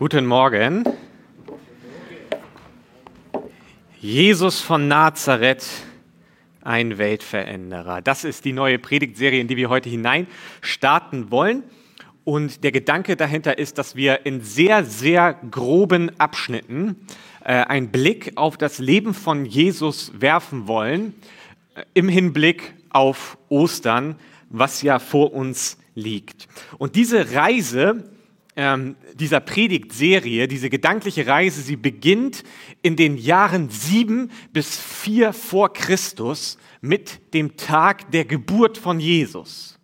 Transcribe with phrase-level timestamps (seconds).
[0.00, 0.84] Guten Morgen.
[4.00, 5.66] Jesus von Nazareth,
[6.62, 8.00] ein Weltveränderer.
[8.00, 10.26] Das ist die neue Predigtserie, in die wir heute hinein
[10.62, 11.64] starten wollen.
[12.24, 16.96] Und der Gedanke dahinter ist, dass wir in sehr, sehr groben Abschnitten
[17.44, 21.12] äh, einen Blick auf das Leben von Jesus werfen wollen,
[21.74, 24.16] äh, im Hinblick auf Ostern,
[24.48, 26.48] was ja vor uns liegt.
[26.78, 28.10] Und diese Reise
[28.62, 32.44] ähm, dieser Predigtserie, diese gedankliche Reise, sie beginnt
[32.82, 39.79] in den Jahren sieben bis vier vor Christus mit dem Tag der Geburt von Jesus.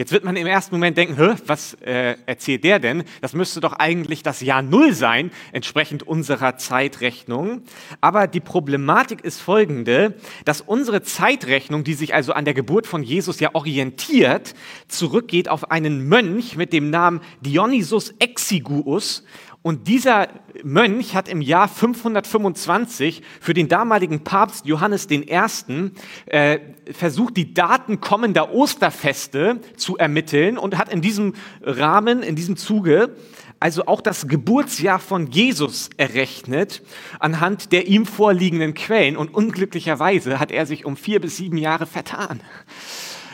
[0.00, 3.04] Jetzt wird man im ersten Moment denken, was äh, erzählt der denn?
[3.20, 7.64] Das müsste doch eigentlich das Jahr Null sein, entsprechend unserer Zeitrechnung.
[8.00, 10.14] Aber die Problematik ist folgende,
[10.46, 14.54] dass unsere Zeitrechnung, die sich also an der Geburt von Jesus ja orientiert,
[14.88, 19.22] zurückgeht auf einen Mönch mit dem Namen Dionysus Exiguus,
[19.62, 20.28] und dieser
[20.64, 25.22] Mönch hat im Jahr 525 für den damaligen Papst Johannes I.
[26.26, 26.60] Äh,
[26.92, 33.14] versucht, die Daten kommender Osterfeste zu ermitteln und hat in diesem Rahmen, in diesem Zuge,
[33.58, 36.82] also auch das Geburtsjahr von Jesus errechnet
[37.18, 39.18] anhand der ihm vorliegenden Quellen.
[39.18, 42.40] Und unglücklicherweise hat er sich um vier bis sieben Jahre vertan.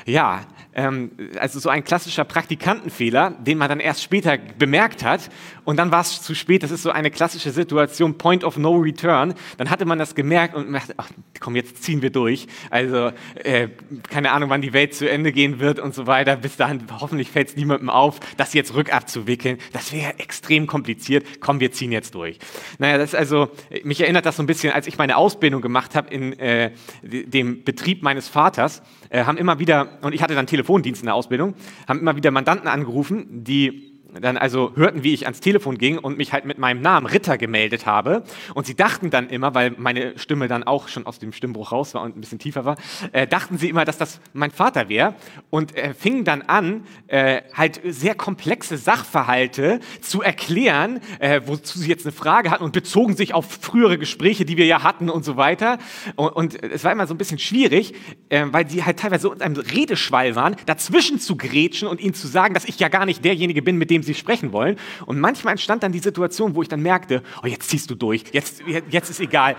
[0.05, 0.40] Ja,
[0.77, 1.10] ähm,
[1.41, 5.30] also so ein klassischer Praktikantenfehler, den man dann erst später bemerkt hat
[5.64, 6.62] und dann war es zu spät.
[6.62, 9.34] Das ist so eine klassische Situation, Point of No Return.
[9.56, 11.08] Dann hatte man das gemerkt und dachte, ach
[11.41, 12.46] komm, jetzt ziehen wir durch.
[12.70, 13.10] Also
[13.42, 13.68] äh,
[14.10, 16.36] keine Ahnung, wann die Welt zu Ende gehen wird und so weiter.
[16.36, 19.58] Bis dahin, hoffentlich fällt es niemandem auf, das jetzt rückabzuwickeln.
[19.72, 21.27] Das wäre extrem kompliziert.
[21.40, 22.38] Komm, wir ziehen jetzt durch.
[22.78, 23.48] Naja, das ist also,
[23.83, 27.64] mich erinnert das so ein bisschen, als ich meine Ausbildung gemacht habe in äh, dem
[27.64, 28.83] Betrieb meines Vaters,
[29.17, 31.55] äh, haben immer wieder, und ich hatte dann Telefon Telefondienst in der Ausbildung,
[31.89, 36.16] haben immer wieder Mandanten angerufen, die dann also hörten, wie ich ans Telefon ging und
[36.16, 38.24] mich halt mit meinem Namen Ritter gemeldet habe.
[38.55, 41.94] Und sie dachten dann immer, weil meine Stimme dann auch schon aus dem Stimmbruch raus
[41.94, 42.77] war und ein bisschen tiefer war,
[43.12, 45.14] äh, dachten sie immer, dass das mein Vater wäre
[45.50, 51.89] und äh, fingen dann an, äh, halt sehr komplexe Sachverhalte zu erklären, äh, wozu sie
[51.89, 55.24] jetzt eine Frage hatten und bezogen sich auf frühere Gespräche, die wir ja hatten und
[55.24, 55.78] so weiter.
[56.16, 57.95] Und, und es war immer so ein bisschen schwierig,
[58.28, 62.14] äh, weil sie halt teilweise so in einem Redeschwall waren, dazwischen zu grätschen und ihnen
[62.14, 64.77] zu sagen, dass ich ja gar nicht derjenige bin, mit dem sie sprechen wollen.
[65.07, 68.24] Und manchmal entstand dann die Situation, wo ich dann merkte, oh, jetzt ziehst du durch,
[68.33, 69.57] jetzt, jetzt ist egal,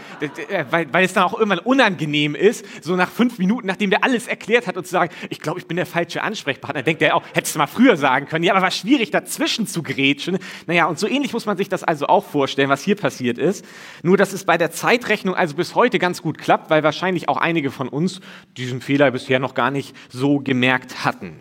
[0.71, 4.27] weil, weil es dann auch irgendwann unangenehm ist, so nach fünf Minuten, nachdem der alles
[4.27, 7.23] erklärt hat und zu sagen, ich glaube, ich bin der falsche Ansprechpartner, denkt er auch,
[7.33, 8.43] hättest du mal früher sagen können.
[8.43, 10.37] Ja, aber war schwierig, dazwischen zu grätschen.
[10.65, 13.65] Naja, und so ähnlich muss man sich das also auch vorstellen, was hier passiert ist.
[14.03, 17.37] Nur, dass es bei der Zeitrechnung also bis heute ganz gut klappt, weil wahrscheinlich auch
[17.37, 18.21] einige von uns
[18.57, 21.39] diesen Fehler bisher noch gar nicht so gemerkt hatten.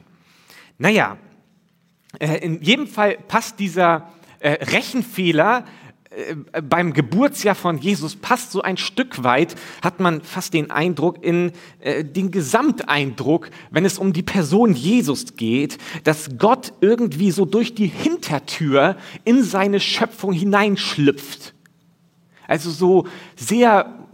[0.79, 1.17] Naja,
[2.19, 5.65] in jedem Fall passt dieser äh, Rechenfehler
[6.11, 11.23] äh, beim Geburtsjahr von Jesus passt so ein Stück weit, hat man fast den Eindruck,
[11.25, 11.53] in
[11.85, 17.89] den Gesamteindruck, wenn es um die Person Jesus geht, dass Gott irgendwie so durch die
[17.89, 21.55] Hintertür in seine Schöpfung hineinschlüpft.
[22.49, 24.06] Also so sehr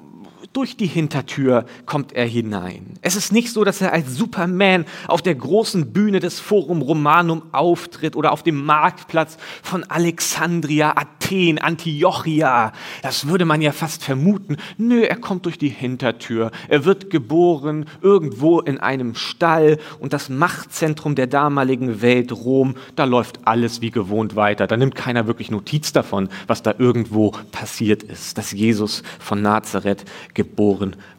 [0.53, 2.95] durch die Hintertür kommt er hinein.
[3.01, 7.43] Es ist nicht so, dass er als Superman auf der großen Bühne des Forum Romanum
[7.53, 12.73] auftritt oder auf dem Marktplatz von Alexandria, Athen, Antiochia.
[13.03, 14.59] Das würde man ja fast vermuten.
[14.77, 16.51] Nö, er kommt durch die Hintertür.
[16.69, 23.05] Er wird geboren irgendwo in einem Stall und das Machtzentrum der damaligen Welt, Rom, da
[23.05, 24.67] läuft alles wie gewohnt weiter.
[24.67, 30.05] Da nimmt keiner wirklich Notiz davon, was da irgendwo passiert ist, dass Jesus von Nazareth
[30.35, 30.42] geboren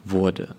[0.06, 0.56] wurde.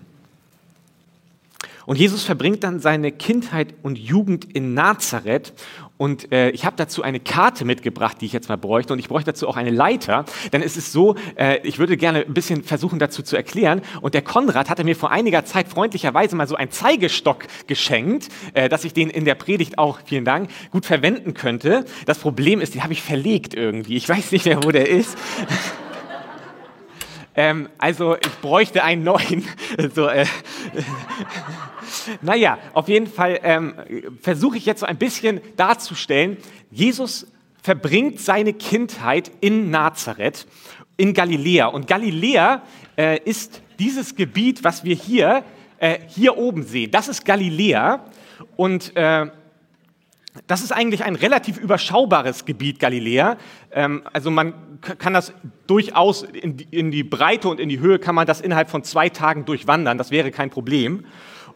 [1.85, 5.53] Und Jesus verbringt dann seine Kindheit und Jugend in Nazareth.
[5.97, 8.91] Und äh, ich habe dazu eine Karte mitgebracht, die ich jetzt mal bräuchte.
[8.91, 10.25] Und ich bräuchte dazu auch eine Leiter.
[10.51, 13.81] Denn es ist so, äh, ich würde gerne ein bisschen versuchen dazu zu erklären.
[14.01, 18.67] Und der Konrad hatte mir vor einiger Zeit freundlicherweise mal so einen Zeigestock geschenkt, äh,
[18.67, 21.85] dass ich den in der Predigt auch, vielen Dank, gut verwenden könnte.
[22.05, 23.95] Das Problem ist, den habe ich verlegt irgendwie.
[23.95, 25.17] Ich weiß nicht mehr, wo der ist.
[27.35, 29.45] Ähm, also ich bräuchte einen neuen.
[29.95, 30.25] so, äh,
[32.21, 33.75] naja, auf jeden Fall ähm,
[34.21, 36.37] versuche ich jetzt so ein bisschen darzustellen,
[36.71, 37.27] Jesus
[37.61, 40.45] verbringt seine Kindheit in Nazareth,
[40.97, 41.67] in Galiläa.
[41.67, 42.61] Und Galiläa
[42.95, 45.43] äh, ist dieses Gebiet, was wir hier,
[45.79, 46.91] äh, hier oben sehen.
[46.91, 48.05] Das ist Galiläa.
[48.55, 49.27] Und äh,
[50.47, 53.37] das ist eigentlich ein relativ überschaubares Gebiet, Galiläa.
[53.71, 55.33] Ähm, also man kann das
[55.67, 59.45] durchaus in die, Breite und in die Höhe kann man das innerhalb von zwei Tagen
[59.45, 59.97] durchwandern.
[59.97, 61.05] Das wäre kein Problem.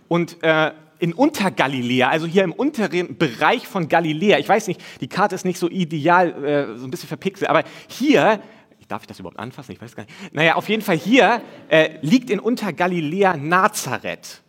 [0.08, 4.38] Und äh, in Untergaliläa, also hier im unteren Bereich von Galiläa.
[4.38, 7.64] Ich weiß nicht, die Karte ist nicht so ideal, äh, so ein bisschen verpixelt, aber
[7.88, 8.42] hier,
[8.88, 9.72] darf ich das überhaupt anfassen?
[9.72, 10.34] Ich weiß gar nicht.
[10.34, 14.42] Naja, auf jeden Fall hier äh, liegt in Untergaliläa Nazareth.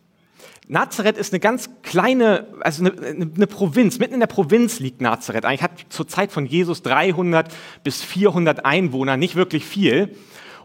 [0.71, 2.93] Nazareth ist eine ganz kleine, also eine,
[3.35, 3.99] eine, Provinz.
[3.99, 5.45] Mitten in der Provinz liegt Nazareth.
[5.45, 7.53] Eigentlich hat zur Zeit von Jesus 300
[7.83, 10.15] bis 400 Einwohner, nicht wirklich viel.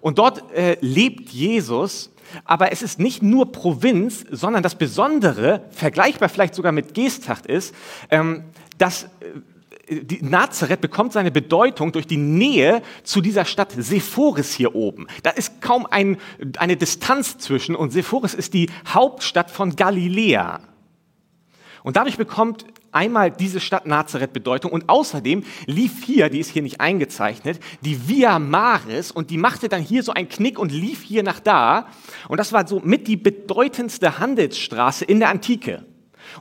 [0.01, 2.11] Und dort äh, lebt Jesus.
[2.43, 7.73] Aber es ist nicht nur Provinz, sondern das Besondere, vergleichbar vielleicht sogar mit Geesthacht ist,
[8.11, 8.43] ähm,
[8.77, 9.07] dass äh,
[9.89, 15.07] die Nazareth bekommt seine Bedeutung durch die Nähe zu dieser Stadt Sephoris hier oben.
[15.23, 16.17] Da ist kaum ein,
[16.57, 20.61] eine Distanz zwischen und Sephoris ist die Hauptstadt von Galiläa.
[21.83, 26.63] Und dadurch bekommt einmal diese Stadt Nazareth Bedeutung und außerdem lief hier, die ist hier
[26.63, 31.03] nicht eingezeichnet, die Via Maris und die machte dann hier so einen Knick und lief
[31.03, 31.87] hier nach da
[32.29, 35.85] und das war so mit die bedeutendste Handelsstraße in der Antike.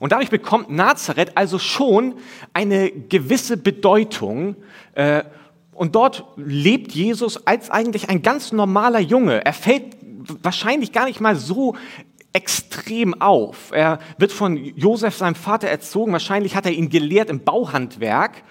[0.01, 2.15] Und dadurch bekommt Nazareth also schon
[2.53, 4.57] eine gewisse Bedeutung.
[4.95, 5.25] Äh,
[5.73, 9.45] und dort lebt Jesus als eigentlich ein ganz normaler Junge.
[9.45, 9.97] Er fällt
[10.43, 11.75] wahrscheinlich gar nicht mal so
[12.33, 13.71] extrem auf.
[13.73, 16.13] Er wird von Josef, seinem Vater, erzogen.
[16.13, 18.43] Wahrscheinlich hat er ihn gelehrt im Bauhandwerk.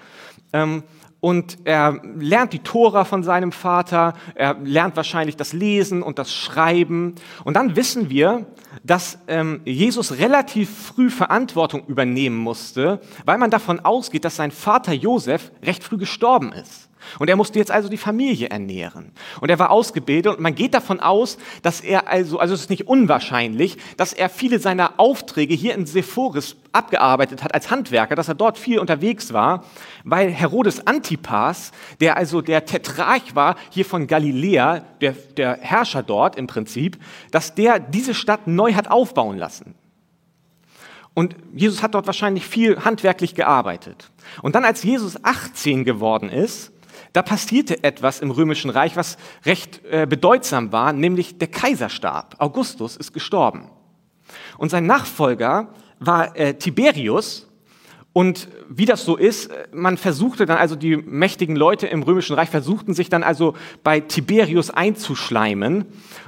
[0.52, 0.82] Ähm,
[1.20, 6.34] und er lernt die Tora von seinem Vater, er lernt wahrscheinlich das Lesen und das
[6.34, 7.14] Schreiben.
[7.44, 8.44] Und dann wissen wir,
[8.84, 14.92] dass ähm, Jesus relativ früh Verantwortung übernehmen musste, weil man davon ausgeht, dass sein Vater
[14.92, 16.90] Josef recht früh gestorben ist.
[17.18, 19.12] Und er musste jetzt also die Familie ernähren.
[19.40, 22.70] Und er war ausgebildet und man geht davon aus, dass er also, also es ist
[22.70, 28.28] nicht unwahrscheinlich, dass er viele seiner Aufträge hier in Sephoris abgearbeitet hat als Handwerker, dass
[28.28, 29.64] er dort viel unterwegs war,
[30.02, 31.70] weil Herodes Antipas,
[32.00, 36.98] der also der Tetrarch war hier von Galiläa, der, der Herrscher dort im Prinzip,
[37.30, 39.74] dass der diese Stadt neu hat aufbauen lassen.
[41.14, 44.10] Und Jesus hat dort wahrscheinlich viel handwerklich gearbeitet.
[44.42, 46.72] Und dann, als Jesus 18 geworden ist,
[47.14, 49.16] da passierte etwas im Römischen Reich, was
[49.46, 52.34] recht äh, bedeutsam war, nämlich der Kaiser starb.
[52.38, 53.70] Augustus ist gestorben.
[54.58, 55.68] Und sein Nachfolger
[56.00, 57.48] war äh, Tiberius.
[58.12, 62.50] Und wie das so ist, man versuchte dann also, die mächtigen Leute im Römischen Reich
[62.50, 65.84] versuchten sich dann also bei Tiberius einzuschleimen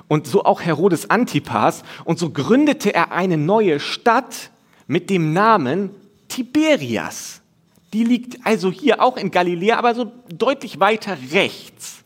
[0.06, 1.82] und so auch Herodes Antipas.
[2.04, 4.50] Und so gründete er eine neue Stadt
[4.86, 5.90] mit dem Namen
[6.28, 7.42] Tiberias.
[7.92, 12.02] Die liegt also hier auch in Galiläa, aber so deutlich weiter rechts.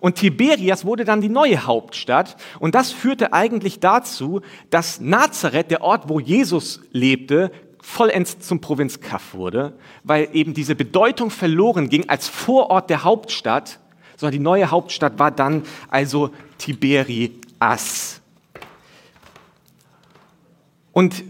[0.00, 2.36] Und Tiberias wurde dann die neue Hauptstadt.
[2.58, 7.50] Und das führte eigentlich dazu, dass Nazareth, der Ort, wo Jesus lebte,
[7.80, 13.78] vollends zum Provinzkaff wurde, weil eben diese Bedeutung verloren ging als Vorort der Hauptstadt,
[14.16, 18.20] sondern die neue Hauptstadt war dann also Tiberias.
[20.92, 21.24] Und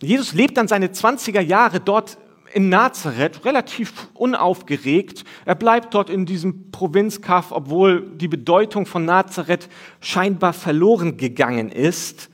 [0.00, 2.18] Jesus lebt dann seine 20er Jahre dort
[2.54, 5.24] in Nazareth relativ unaufgeregt.
[5.44, 9.68] Er bleibt dort in diesem Provinzkaff, obwohl die Bedeutung von Nazareth
[10.00, 12.30] scheinbar verloren gegangen ist.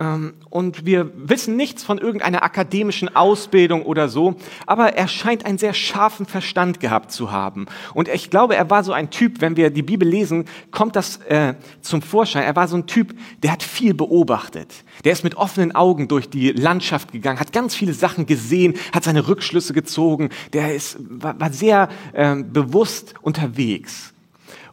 [0.00, 4.36] Ähm, und wir wissen nichts von irgendeiner akademischen Ausbildung oder so,
[4.66, 7.66] aber er scheint einen sehr scharfen Verstand gehabt zu haben.
[7.94, 11.16] Und ich glaube, er war so ein Typ, wenn wir die Bibel lesen, kommt das
[11.28, 12.44] äh, zum Vorschein.
[12.44, 14.72] Er war so ein Typ, der hat viel beobachtet.
[15.04, 19.02] Der ist mit offenen Augen durch die Landschaft gegangen, hat ganz viele Sachen gesehen, hat
[19.02, 20.30] seine Rückschlüsse gezogen.
[20.52, 24.14] Der ist, war, war sehr äh, bewusst unterwegs.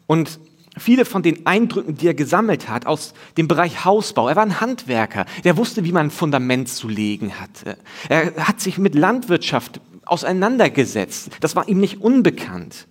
[0.07, 0.39] Und
[0.77, 4.27] viele von den Eindrücken, die er gesammelt hat aus dem Bereich Hausbau.
[4.27, 7.77] Er war ein Handwerker, der wusste, wie man ein Fundament zu legen hatte.
[8.09, 11.31] Er hat sich mit Landwirtschaft auseinandergesetzt.
[11.39, 12.87] Das war ihm nicht unbekannt.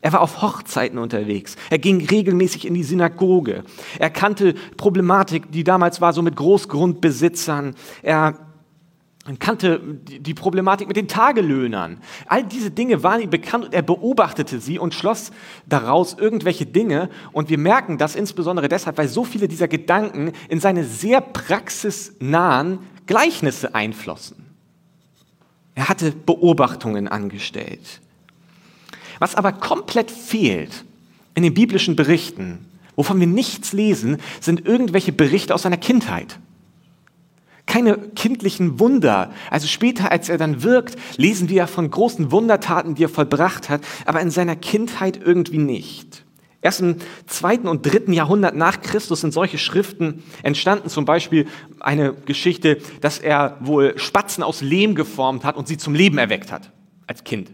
[0.00, 1.56] Er war auf Hochzeiten unterwegs.
[1.70, 3.62] Er ging regelmäßig in die Synagoge.
[4.00, 7.76] Er kannte Problematik, die damals war, so mit Großgrundbesitzern.
[8.02, 8.51] Er
[9.24, 11.98] man kannte die Problematik mit den Tagelöhnern.
[12.26, 15.30] All diese Dinge waren ihm bekannt und er beobachtete sie und schloss
[15.66, 17.08] daraus irgendwelche Dinge.
[17.30, 22.80] Und wir merken das insbesondere deshalb, weil so viele dieser Gedanken in seine sehr praxisnahen
[23.06, 24.44] Gleichnisse einflossen.
[25.76, 28.00] Er hatte Beobachtungen angestellt.
[29.20, 30.84] Was aber komplett fehlt
[31.36, 36.40] in den biblischen Berichten, wovon wir nichts lesen, sind irgendwelche Berichte aus seiner Kindheit
[37.72, 39.32] keine kindlichen Wunder.
[39.50, 43.70] Also später, als er dann wirkt, lesen wir ja von großen Wundertaten, die er vollbracht
[43.70, 46.26] hat, aber in seiner Kindheit irgendwie nicht.
[46.60, 51.46] Erst im zweiten und dritten Jahrhundert nach Christus sind solche Schriften entstanden, zum Beispiel
[51.80, 56.52] eine Geschichte, dass er wohl Spatzen aus Lehm geformt hat und sie zum Leben erweckt
[56.52, 56.72] hat,
[57.06, 57.50] als Kind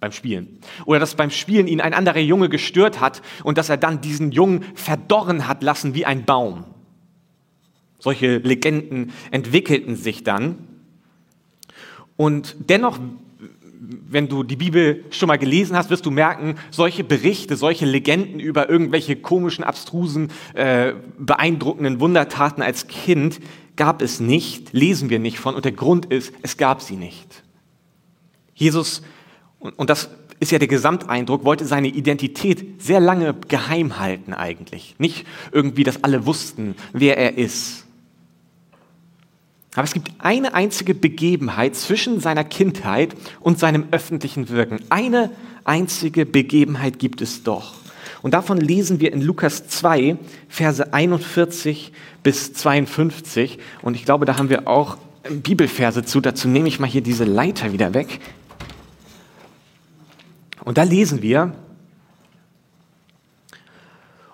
[0.00, 0.60] beim Spielen.
[0.84, 4.32] Oder dass beim Spielen ihn ein anderer Junge gestört hat und dass er dann diesen
[4.32, 6.66] Jungen verdorren hat lassen wie ein Baum.
[8.02, 10.58] Solche Legenden entwickelten sich dann.
[12.16, 12.98] Und dennoch,
[14.08, 18.40] wenn du die Bibel schon mal gelesen hast, wirst du merken, solche Berichte, solche Legenden
[18.40, 23.38] über irgendwelche komischen, abstrusen, äh, beeindruckenden Wundertaten als Kind
[23.76, 25.54] gab es nicht, lesen wir nicht von.
[25.54, 27.44] Und der Grund ist, es gab sie nicht.
[28.52, 29.02] Jesus,
[29.60, 34.96] und das ist ja der Gesamteindruck, wollte seine Identität sehr lange geheim halten eigentlich.
[34.98, 37.86] Nicht irgendwie, dass alle wussten, wer er ist.
[39.74, 44.80] Aber es gibt eine einzige Begebenheit zwischen seiner Kindheit und seinem öffentlichen Wirken.
[44.90, 45.30] Eine
[45.64, 47.74] einzige Begebenheit gibt es doch.
[48.20, 50.16] Und davon lesen wir in Lukas 2,
[50.48, 53.58] Verse 41 bis 52.
[53.80, 54.98] Und ich glaube, da haben wir auch
[55.28, 56.20] Bibelverse zu.
[56.20, 58.20] Dazu nehme ich mal hier diese Leiter wieder weg.
[60.64, 61.52] Und da lesen wir,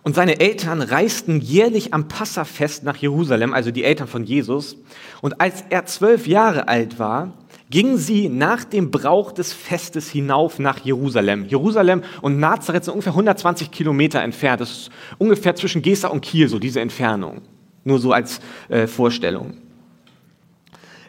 [0.08, 4.78] und seine Eltern reisten jährlich am Passafest nach Jerusalem, also die Eltern von Jesus.
[5.20, 7.34] Und als er zwölf Jahre alt war,
[7.68, 11.44] gingen sie nach dem Brauch des Festes hinauf nach Jerusalem.
[11.44, 14.62] Jerusalem und Nazareth sind ungefähr 120 Kilometer entfernt.
[14.62, 17.42] Das ist ungefähr zwischen Gesa und Kiel, so diese Entfernung.
[17.84, 19.58] Nur so als äh, Vorstellung.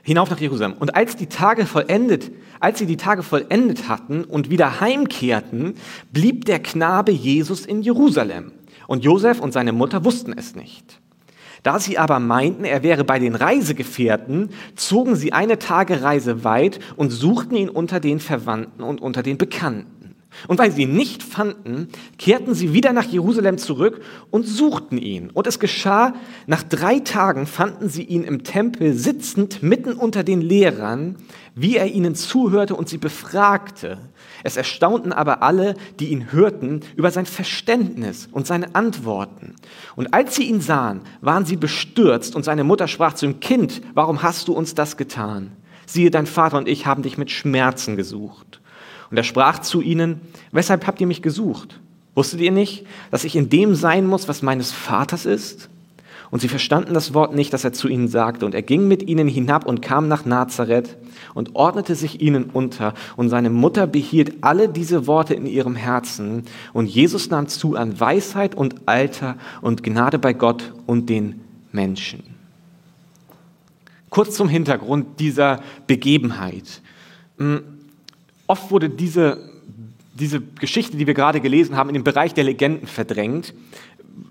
[0.04, 0.74] Hinauf nach Jerusalem.
[0.78, 5.76] Und als die Tage vollendet, als sie die Tage vollendet hatten und wieder heimkehrten,
[6.12, 8.52] blieb der Knabe Jesus in Jerusalem.
[8.90, 11.00] Und Josef und seine Mutter wussten es nicht.
[11.62, 17.12] Da sie aber meinten, er wäre bei den Reisegefährten, zogen sie eine Tagereise weit und
[17.12, 20.16] suchten ihn unter den Verwandten und unter den Bekannten.
[20.48, 25.30] Und weil sie ihn nicht fanden, kehrten sie wieder nach Jerusalem zurück und suchten ihn.
[25.30, 26.16] Und es geschah,
[26.48, 31.16] nach drei Tagen fanden sie ihn im Tempel sitzend mitten unter den Lehrern,
[31.54, 34.00] wie er ihnen zuhörte und sie befragte.
[34.44, 39.56] Es erstaunten aber alle, die ihn hörten, über sein Verständnis und seine Antworten.
[39.96, 43.82] Und als sie ihn sahen, waren sie bestürzt und seine Mutter sprach zu ihm, Kind,
[43.94, 45.52] warum hast du uns das getan?
[45.86, 48.62] Siehe, dein Vater und ich haben dich mit Schmerzen gesucht.
[49.10, 51.80] Und er sprach zu ihnen, weshalb habt ihr mich gesucht?
[52.16, 55.70] Wusstet ihr nicht, dass ich in dem sein muss, was meines Vaters ist?
[56.32, 58.46] Und sie verstanden das Wort nicht, das er zu ihnen sagte.
[58.46, 60.98] Und er ging mit ihnen hinab und kam nach Nazareth
[61.34, 62.94] und ordnete sich ihnen unter.
[63.16, 66.44] Und seine Mutter behielt alle diese Worte in ihrem Herzen.
[66.72, 72.24] Und Jesus nahm zu an Weisheit und Alter und Gnade bei Gott und den Menschen.
[74.10, 76.82] Kurz zum Hintergrund dieser Begebenheit.
[77.38, 77.62] Hm,
[78.48, 79.50] oft wurde diese,
[80.14, 83.54] diese Geschichte, die wir gerade gelesen haben, in den Bereich der Legenden verdrängt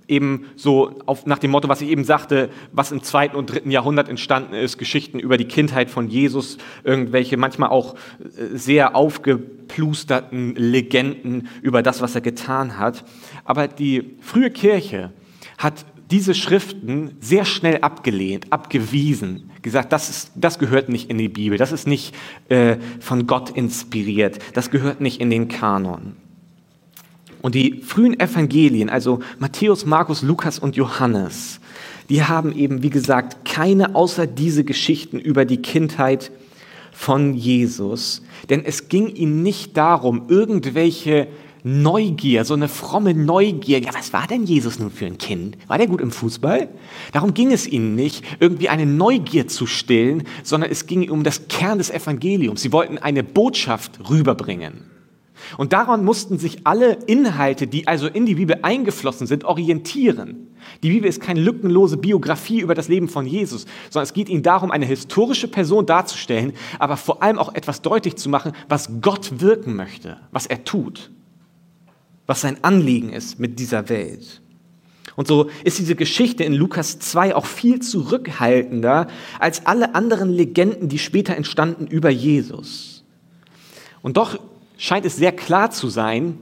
[0.08, 3.70] eben so auf, nach dem Motto, was ich eben sagte, was im zweiten und dritten
[3.70, 10.54] Jahrhundert entstanden ist, Geschichten über die Kindheit von Jesus, irgendwelche manchmal auch äh, sehr aufgeplusterten
[10.54, 13.04] Legenden über das, was er getan hat.
[13.44, 15.12] Aber die frühe Kirche
[15.58, 21.28] hat diese Schriften sehr schnell abgelehnt, abgewiesen, gesagt, das, ist, das gehört nicht in die
[21.28, 22.14] Bibel, das ist nicht
[22.48, 26.16] äh, von Gott inspiriert, das gehört nicht in den Kanon.
[27.42, 31.60] Und die frühen Evangelien, also Matthäus, Markus, Lukas und Johannes,
[32.08, 36.30] die haben eben, wie gesagt, keine außer diese Geschichten über die Kindheit
[36.92, 38.22] von Jesus.
[38.50, 41.28] Denn es ging ihnen nicht darum, irgendwelche
[41.64, 43.80] Neugier, so eine fromme Neugier.
[43.80, 45.58] Ja, was war denn Jesus nun für ein Kind?
[45.66, 46.68] War der gut im Fußball?
[47.12, 51.48] Darum ging es ihnen nicht, irgendwie eine Neugier zu stillen, sondern es ging um das
[51.48, 52.62] Kern des Evangeliums.
[52.62, 54.97] Sie wollten eine Botschaft rüberbringen.
[55.56, 60.48] Und daran mussten sich alle Inhalte, die also in die Bibel eingeflossen sind, orientieren.
[60.82, 64.42] Die Bibel ist keine lückenlose Biografie über das Leben von Jesus, sondern es geht ihnen
[64.42, 69.40] darum, eine historische Person darzustellen, aber vor allem auch etwas deutlich zu machen, was Gott
[69.40, 71.10] wirken möchte, was er tut,
[72.26, 74.42] was sein Anliegen ist mit dieser Welt.
[75.16, 79.08] Und so ist diese Geschichte in Lukas 2 auch viel zurückhaltender
[79.40, 83.04] als alle anderen Legenden, die später entstanden über Jesus.
[84.00, 84.38] Und doch
[84.78, 86.38] scheint es sehr klar zu sein,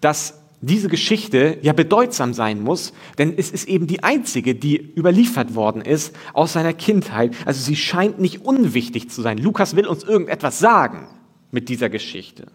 [0.00, 5.54] dass diese Geschichte ja bedeutsam sein muss, denn es ist eben die einzige, die überliefert
[5.54, 7.34] worden ist aus seiner Kindheit.
[7.46, 9.38] Also sie scheint nicht unwichtig zu sein.
[9.38, 11.08] Lukas will uns irgendetwas sagen
[11.50, 12.46] mit dieser Geschichte.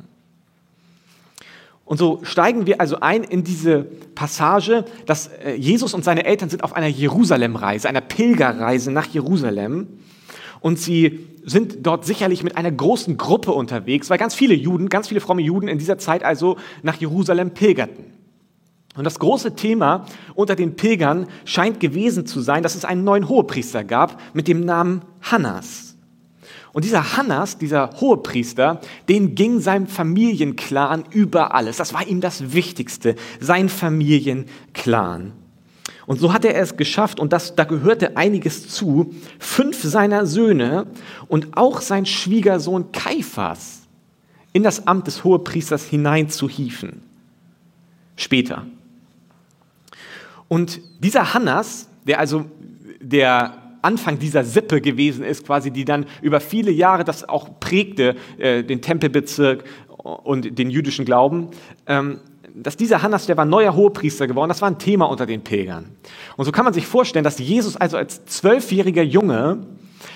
[1.84, 3.84] Und so steigen wir also ein in diese
[4.16, 9.88] Passage, dass äh, Jesus und seine Eltern sind auf einer Jerusalemreise, einer Pilgerreise nach Jerusalem.
[10.62, 15.08] Und sie sind dort sicherlich mit einer großen Gruppe unterwegs, weil ganz viele Juden, ganz
[15.08, 18.06] viele fromme Juden in dieser Zeit also nach Jerusalem pilgerten.
[18.96, 23.30] Und das große Thema unter den Pilgern scheint gewesen zu sein, dass es einen neuen
[23.30, 25.96] Hohepriester gab mit dem Namen Hannas.
[26.74, 31.78] Und dieser Hannas, dieser Hohepriester, den ging sein Familienclan über alles.
[31.78, 35.34] Das war ihm das Wichtigste, sein Familienclan.
[36.08, 40.88] Und so hat er es geschafft, und das, da gehörte einiges zu, fünf seiner Söhne
[41.28, 43.82] und auch sein Schwiegersohn Kaiphas
[44.54, 47.02] in das Amt des Hohepriesters hineinzuhieven.
[48.16, 48.66] Später.
[50.48, 52.46] Und dieser Hannas, der also
[53.02, 58.16] der Anfang dieser Sippe gewesen ist, quasi, die dann über viele Jahre das auch prägte,
[58.38, 59.64] äh, den Tempelbezirk
[59.98, 61.50] und den jüdischen Glauben,
[61.86, 62.20] ähm,
[62.56, 65.92] dass dieser Hannas, der war neuer Hohepriester geworden, das war ein Thema unter den Pilgern.
[66.38, 69.66] Und so kann man sich vorstellen, dass Jesus also als zwölfjähriger Junge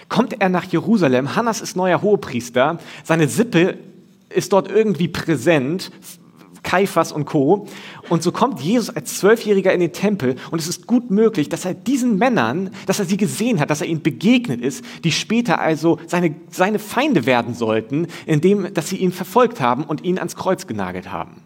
[0.08, 3.78] kommt er nach Jerusalem, Hannas ist neuer Hohepriester, seine Sippe
[4.30, 5.92] ist dort irgendwie präsent,
[6.64, 7.68] Kaiphas und Co.
[8.10, 11.66] Und so kommt Jesus als Zwölfjähriger in den Tempel und es ist gut möglich, dass
[11.66, 15.60] er diesen Männern, dass er sie gesehen hat, dass er ihnen begegnet ist, die später
[15.60, 20.36] also seine, seine Feinde werden sollten, indem, dass sie ihn verfolgt haben und ihn ans
[20.36, 21.42] Kreuz genagelt haben.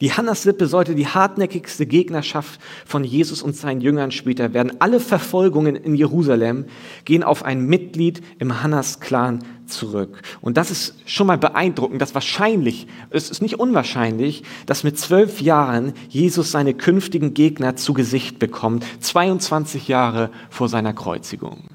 [0.00, 4.80] Die Hannas-Sippe sollte die hartnäckigste Gegnerschaft von Jesus und seinen Jüngern später werden.
[4.80, 6.64] Alle Verfolgungen in Jerusalem
[7.04, 10.22] gehen auf ein Mitglied im Hannas-Clan zurück.
[10.40, 15.40] Und das ist schon mal beeindruckend, dass wahrscheinlich, es ist nicht unwahrscheinlich, dass mit zwölf
[15.40, 21.73] Jahren Jesus seine künftigen Gegner zu Gesicht bekommt, 22 Jahre vor seiner Kreuzigung.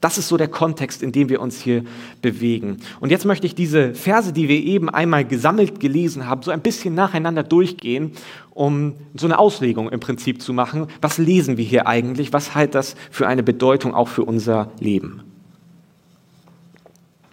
[0.00, 1.84] Das ist so der Kontext, in dem wir uns hier
[2.22, 2.78] bewegen.
[3.00, 6.62] Und jetzt möchte ich diese Verse, die wir eben einmal gesammelt gelesen haben, so ein
[6.62, 8.12] bisschen nacheinander durchgehen,
[8.50, 10.86] um so eine Auslegung im Prinzip zu machen.
[11.02, 12.32] Was lesen wir hier eigentlich?
[12.32, 15.22] Was hat das für eine Bedeutung auch für unser Leben?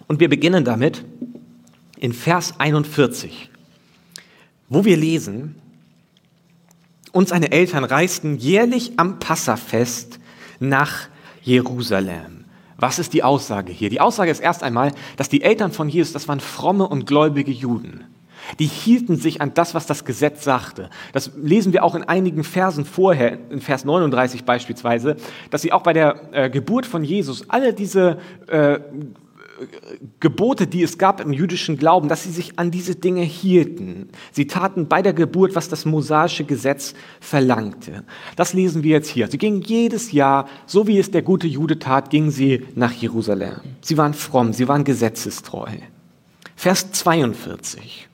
[0.07, 1.05] Und wir beginnen damit
[1.99, 3.49] in Vers 41,
[4.69, 5.55] wo wir lesen,
[7.13, 10.19] und seine Eltern reisten jährlich am Passafest
[10.59, 11.07] nach
[11.41, 12.36] Jerusalem.
[12.77, 13.89] Was ist die Aussage hier?
[13.89, 17.51] Die Aussage ist erst einmal, dass die Eltern von Jesus, das waren fromme und gläubige
[17.51, 18.05] Juden.
[18.59, 20.89] Die hielten sich an das, was das Gesetz sagte.
[21.11, 25.17] Das lesen wir auch in einigen Versen vorher, in Vers 39 beispielsweise,
[25.49, 28.79] dass sie auch bei der äh, Geburt von Jesus alle diese äh,
[30.19, 34.09] Gebote, die es gab im jüdischen Glauben, dass sie sich an diese Dinge hielten.
[34.31, 38.03] Sie taten bei der Geburt, was das mosaische Gesetz verlangte.
[38.35, 39.27] Das lesen wir jetzt hier.
[39.27, 43.59] Sie gingen jedes Jahr, so wie es der gute Jude tat, gingen sie nach Jerusalem.
[43.81, 45.69] Sie waren fromm, sie waren gesetzestreu.
[46.55, 48.07] Vers 42.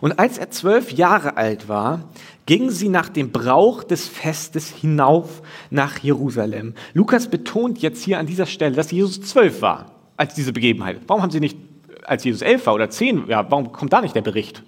[0.00, 2.08] Und als er zwölf Jahre alt war,
[2.46, 6.74] gingen sie nach dem Brauch des Festes hinauf nach Jerusalem.
[6.94, 10.98] Lukas betont jetzt hier an dieser Stelle, dass Jesus zwölf war als diese Begebenheit?
[11.06, 11.56] Warum haben sie nicht,
[12.04, 14.62] als Jesus elf war oder zehn, ja, warum kommt da nicht der Bericht?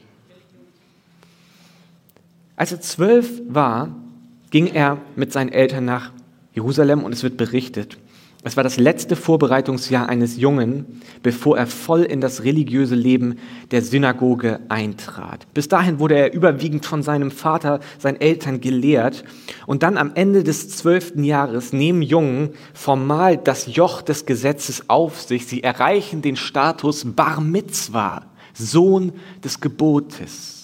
[2.56, 3.94] Als er zwölf war,
[4.50, 6.10] ging er mit seinen Eltern nach
[6.54, 7.98] Jerusalem und es wird berichtet,
[8.44, 13.38] es war das letzte Vorbereitungsjahr eines Jungen, bevor er voll in das religiöse Leben
[13.70, 15.46] der Synagoge eintrat.
[15.54, 19.22] Bis dahin wurde er überwiegend von seinem Vater, seinen Eltern gelehrt.
[19.66, 25.20] Und dann am Ende des zwölften Jahres nehmen Jungen formal das Joch des Gesetzes auf
[25.20, 25.46] sich.
[25.46, 29.12] Sie erreichen den Status Bar Mitzvah, Sohn
[29.44, 30.61] des Gebotes.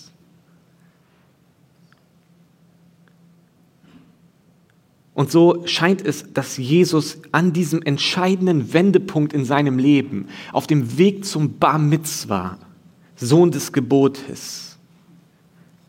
[5.18, 10.96] Und so scheint es, dass Jesus an diesem entscheidenden Wendepunkt in seinem Leben, auf dem
[10.96, 12.56] Weg zum Bar Mitzvah,
[13.16, 14.78] Sohn des Gebotes,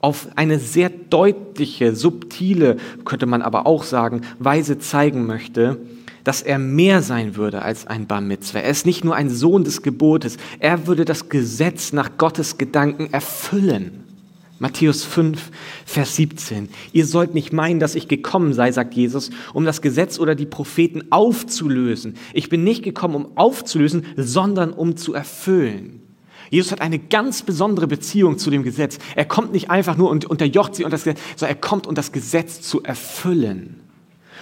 [0.01, 5.77] auf eine sehr deutliche, subtile, könnte man aber auch sagen, Weise zeigen möchte,
[6.23, 8.61] dass er mehr sein würde als ein Bar Mitzvah.
[8.61, 13.13] Er ist nicht nur ein Sohn des Gebotes, er würde das Gesetz nach Gottes Gedanken
[13.13, 14.08] erfüllen.
[14.59, 15.51] Matthäus 5,
[15.85, 16.69] Vers 17.
[16.91, 20.45] Ihr sollt nicht meinen, dass ich gekommen sei, sagt Jesus, um das Gesetz oder die
[20.45, 22.15] Propheten aufzulösen.
[22.33, 26.01] Ich bin nicht gekommen, um aufzulösen, sondern um zu erfüllen.
[26.49, 28.97] Jesus hat eine ganz besondere Beziehung zu dem Gesetz.
[29.15, 31.95] Er kommt nicht einfach nur und unterjocht sie und das Gesetz, sondern er kommt, um
[31.95, 33.81] das Gesetz zu erfüllen.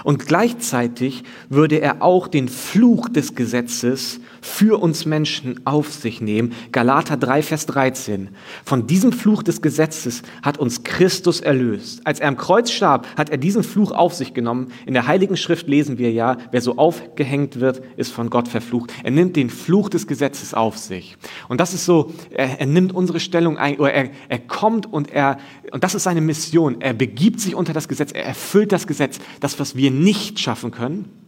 [0.04, 6.54] Und gleichzeitig würde er auch den Fluch des Gesetzes für uns Menschen auf sich nehmen.
[6.72, 8.30] Galater 3, Vers 13.
[8.64, 12.02] Von diesem Fluch des Gesetzes hat uns Christus erlöst.
[12.06, 14.72] Als er am Kreuz starb, hat er diesen Fluch auf sich genommen.
[14.86, 18.92] In der Heiligen Schrift lesen wir ja, wer so aufgehängt wird, ist von Gott verflucht.
[19.04, 21.18] Er nimmt den Fluch des Gesetzes auf sich.
[21.50, 25.12] Und das ist so, er, er nimmt unsere Stellung ein, oder er, er kommt und
[25.12, 25.38] er,
[25.72, 26.80] und das ist seine Mission.
[26.80, 30.72] Er begibt sich unter das Gesetz, er erfüllt das Gesetz, das, was wir nicht schaffen
[30.72, 31.27] können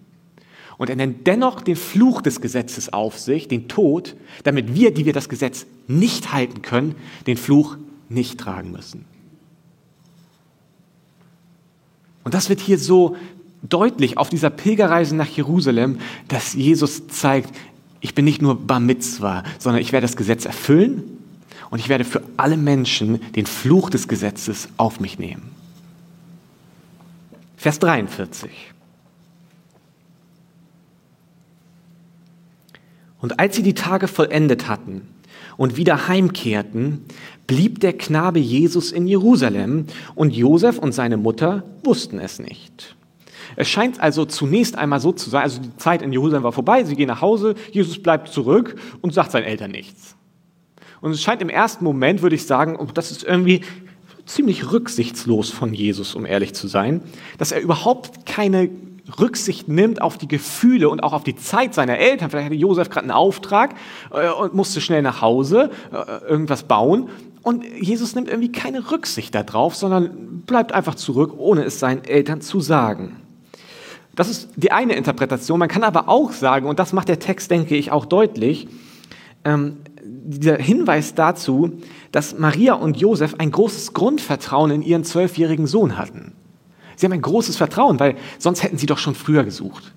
[0.79, 5.05] und er nennt dennoch den Fluch des Gesetzes auf sich, den Tod, damit wir, die
[5.05, 6.95] wir das Gesetz nicht halten können,
[7.27, 9.03] den Fluch nicht tragen müssen.
[12.23, 13.17] Und das wird hier so
[13.61, 17.53] deutlich auf dieser Pilgerreise nach Jerusalem, dass Jesus zeigt,
[17.99, 21.03] ich bin nicht nur Bar Mitzvah, sondern ich werde das Gesetz erfüllen
[21.69, 25.51] und ich werde für alle Menschen den Fluch des Gesetzes auf mich nehmen.
[27.57, 28.49] Vers 43.
[33.21, 35.01] Und als sie die Tage vollendet hatten
[35.57, 37.05] und wieder heimkehrten,
[37.47, 42.95] blieb der Knabe Jesus in Jerusalem und Josef und seine Mutter wussten es nicht.
[43.55, 46.83] Es scheint also zunächst einmal so zu sein, also die Zeit in Jerusalem war vorbei,
[46.83, 50.15] sie gehen nach Hause, Jesus bleibt zurück und sagt seinen Eltern nichts.
[51.01, 53.61] Und es scheint im ersten Moment, würde ich sagen, oh, das ist irgendwie
[54.25, 57.01] ziemlich rücksichtslos von Jesus, um ehrlich zu sein,
[57.37, 58.69] dass er überhaupt keine
[59.19, 62.29] Rücksicht nimmt auf die Gefühle und auch auf die Zeit seiner Eltern.
[62.29, 63.75] Vielleicht hatte Josef gerade einen Auftrag
[64.11, 67.09] äh, und musste schnell nach Hause äh, irgendwas bauen.
[67.41, 72.41] Und Jesus nimmt irgendwie keine Rücksicht darauf, sondern bleibt einfach zurück, ohne es seinen Eltern
[72.41, 73.17] zu sagen.
[74.15, 75.59] Das ist die eine Interpretation.
[75.59, 78.67] Man kann aber auch sagen, und das macht der Text, denke ich, auch deutlich,
[79.45, 81.79] ähm, dieser Hinweis dazu,
[82.11, 86.33] dass Maria und Josef ein großes Grundvertrauen in ihren zwölfjährigen Sohn hatten.
[86.99, 89.93] Sie haben ein großes Vertrauen, weil sonst hätten sie doch schon früher gesucht.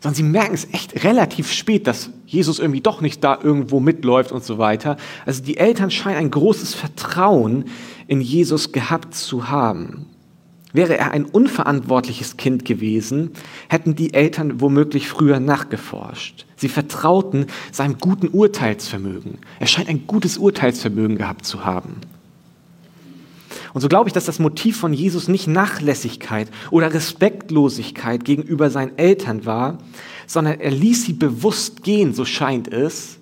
[0.00, 4.32] Sondern sie merken es echt relativ spät, dass Jesus irgendwie doch nicht da irgendwo mitläuft
[4.32, 4.96] und so weiter.
[5.26, 7.66] Also die Eltern scheinen ein großes Vertrauen
[8.06, 10.06] in Jesus gehabt zu haben.
[10.72, 13.32] Wäre er ein unverantwortliches Kind gewesen,
[13.68, 16.46] hätten die Eltern womöglich früher nachgeforscht.
[16.56, 19.36] Sie vertrauten seinem guten Urteilsvermögen.
[19.60, 21.96] Er scheint ein gutes Urteilsvermögen gehabt zu haben.
[23.72, 28.98] Und so glaube ich, dass das Motiv von Jesus nicht Nachlässigkeit oder Respektlosigkeit gegenüber seinen
[28.98, 29.78] Eltern war,
[30.26, 33.18] sondern er ließ sie bewusst gehen, so scheint es,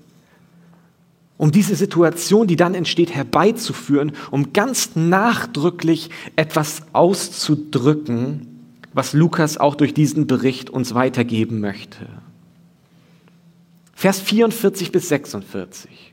[1.37, 8.47] um diese Situation, die dann entsteht, herbeizuführen, um ganz nachdrücklich etwas auszudrücken,
[8.93, 12.09] was Lukas auch durch diesen Bericht uns weitergeben möchte.
[13.95, 16.10] Vers 44 bis 46.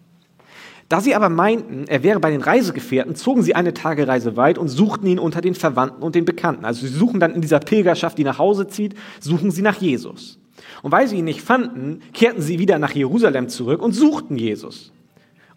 [0.90, 4.70] Da sie aber meinten, er wäre bei den Reisegefährten, zogen sie eine Tagereise weit und
[4.70, 6.64] suchten ihn unter den Verwandten und den Bekannten.
[6.64, 10.40] Also sie suchen dann in dieser Pilgerschaft, die nach Hause zieht, suchen sie nach Jesus.
[10.82, 14.94] Und weil sie ihn nicht fanden, kehrten sie wieder nach Jerusalem zurück und suchten Jesus.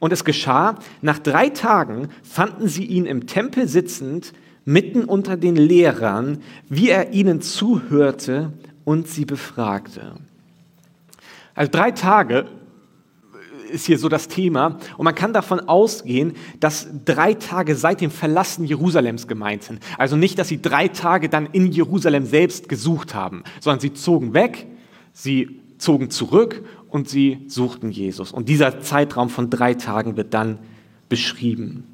[0.00, 4.32] Und es geschah, nach drei Tagen fanden sie ihn im Tempel sitzend,
[4.64, 6.38] mitten unter den Lehrern,
[6.68, 8.52] wie er ihnen zuhörte
[8.84, 10.14] und sie befragte.
[11.54, 12.46] Also drei Tage
[13.70, 14.78] ist hier so das Thema.
[14.96, 19.80] Und man kann davon ausgehen, dass drei Tage seit dem Verlassen Jerusalems gemeint sind.
[19.98, 24.34] Also nicht, dass sie drei Tage dann in Jerusalem selbst gesucht haben, sondern sie zogen
[24.34, 24.66] weg,
[25.12, 28.32] sie zogen zurück und sie suchten Jesus.
[28.32, 30.58] Und dieser Zeitraum von drei Tagen wird dann
[31.08, 31.84] beschrieben.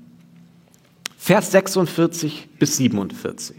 [1.16, 3.56] Vers 46 bis 47.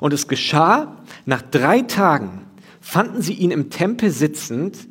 [0.00, 2.42] Und es geschah, nach drei Tagen
[2.80, 4.86] fanden sie ihn im Tempel sitzend,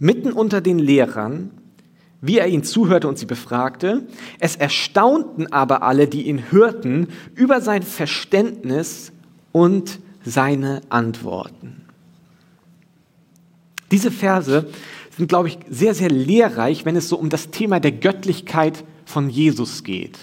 [0.00, 1.52] mitten unter den Lehrern,
[2.20, 4.06] wie er ihnen zuhörte und sie befragte.
[4.40, 9.12] Es erstaunten aber alle, die ihn hörten, über sein Verständnis
[9.52, 11.82] und seine Antworten.
[13.90, 14.68] Diese Verse
[15.16, 19.28] sind, glaube ich, sehr, sehr lehrreich, wenn es so um das Thema der Göttlichkeit von
[19.28, 20.18] Jesus geht.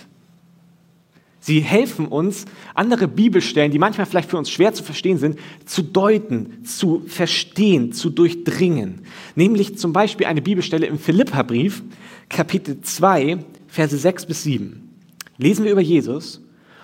[1.47, 5.81] Sie helfen uns, andere Bibelstellen, die manchmal vielleicht für uns schwer zu verstehen sind, zu
[5.81, 9.03] deuten, zu verstehen, zu durchdringen.
[9.35, 11.83] Nämlich zum Beispiel eine Bibelstelle im Philipperbrief,
[12.27, 13.37] Kapitel 2,
[13.69, 14.89] Verse 6 bis 7.
[15.37, 16.41] Lesen wir über Jesus,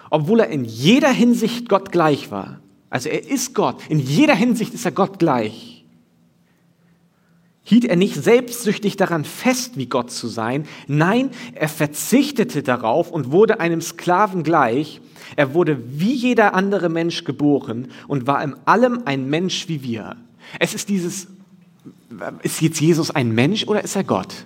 [0.09, 2.61] obwohl er in jeder Hinsicht Gott gleich war.
[2.89, 5.72] Also er ist Gott, in jeder Hinsicht ist er Gott gleich
[7.63, 10.67] hielt er nicht selbstsüchtig daran fest, wie Gott zu sein.
[10.87, 14.99] Nein, er verzichtete darauf und wurde einem Sklaven gleich.
[15.35, 20.17] Er wurde wie jeder andere Mensch geboren und war in allem ein Mensch wie wir.
[20.59, 21.27] Es ist dieses,
[22.43, 24.45] ist jetzt Jesus ein Mensch oder ist er Gott?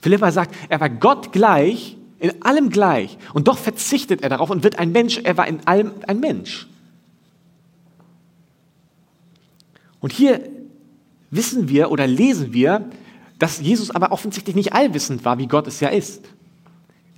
[0.00, 3.18] Philippa sagt, er war Gott gleich, in allem gleich.
[3.34, 5.18] Und doch verzichtet er darauf und wird ein Mensch.
[5.18, 6.68] Er war in allem ein Mensch.
[10.00, 10.48] Und hier
[11.32, 12.88] wissen wir oder lesen wir,
[13.40, 16.22] dass Jesus aber offensichtlich nicht allwissend war, wie Gott es ja ist.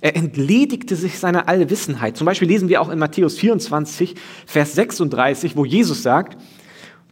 [0.01, 2.17] Er entledigte sich seiner Allwissenheit.
[2.17, 4.15] Zum Beispiel lesen wir auch in Matthäus 24,
[4.47, 6.37] Vers 36, wo Jesus sagt,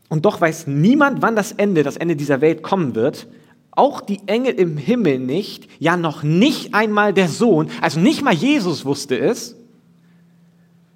[0.09, 3.27] und doch weiß niemand, wann das Ende, das Ende dieser Welt kommen wird,
[3.71, 8.33] auch die Engel im Himmel nicht, ja noch nicht einmal der Sohn, also nicht mal
[8.33, 9.55] Jesus wusste es,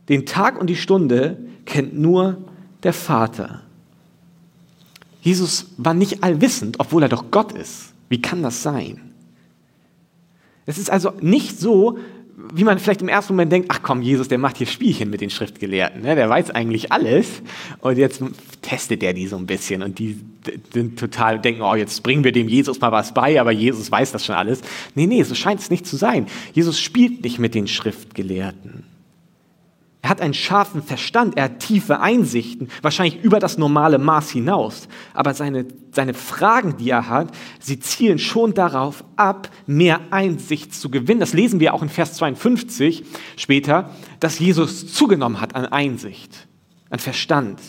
[0.10, 2.38] den Tag und die Stunde kennt nur
[2.84, 3.64] der Vater.
[5.28, 7.92] Jesus war nicht allwissend, obwohl er doch Gott ist.
[8.08, 9.02] Wie kann das sein?
[10.66, 11.98] Es ist also nicht so,
[12.54, 15.20] wie man vielleicht im ersten Moment denkt, ach komm, Jesus, der macht hier Spielchen mit
[15.20, 16.16] den Schriftgelehrten, ne?
[16.16, 17.42] der weiß eigentlich alles
[17.82, 18.24] und jetzt
[18.62, 20.18] testet er die so ein bisschen und die
[20.72, 24.14] sind total, denken, oh, jetzt bringen wir dem Jesus mal was bei, aber Jesus weiß
[24.14, 24.62] das schon alles.
[24.96, 26.28] Nee, nee, so scheint es nicht zu sein.
[26.54, 28.86] Jesus spielt nicht mit den Schriftgelehrten.
[30.08, 34.88] Er hat einen scharfen Verstand, er hat tiefe Einsichten, wahrscheinlich über das normale Maß hinaus.
[35.14, 40.90] Aber seine, seine Fragen, die er hat, sie zielen schon darauf ab, mehr Einsicht zu
[40.90, 41.20] gewinnen.
[41.20, 43.04] Das lesen wir auch in Vers 52
[43.36, 43.90] später,
[44.22, 46.48] dass Jesus zugenommen hat an Einsicht,
[46.90, 47.60] an Verstand.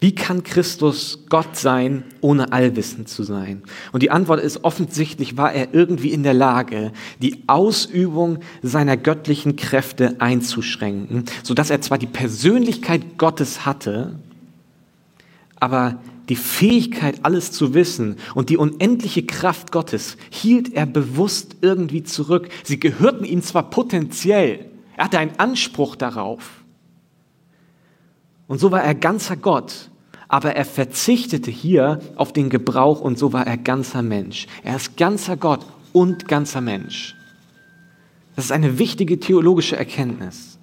[0.00, 3.62] Wie kann Christus Gott sein, ohne allwissend zu sein?
[3.92, 9.56] Und die Antwort ist, offensichtlich war er irgendwie in der Lage, die Ausübung seiner göttlichen
[9.56, 14.14] Kräfte einzuschränken, sodass er zwar die Persönlichkeit Gottes hatte,
[15.56, 22.04] aber die Fähigkeit, alles zu wissen und die unendliche Kraft Gottes hielt er bewusst irgendwie
[22.04, 22.50] zurück.
[22.62, 26.62] Sie gehörten ihm zwar potenziell, er hatte einen Anspruch darauf,
[28.48, 29.90] und so war er ganzer Gott,
[30.26, 34.46] aber er verzichtete hier auf den Gebrauch und so war er ganzer Mensch.
[34.64, 37.14] Er ist ganzer Gott und ganzer Mensch.
[38.34, 40.58] Das ist eine wichtige theologische Erkenntnis.